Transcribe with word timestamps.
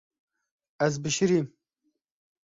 Ez 0.85 0.95
bişirîm. 1.03 1.47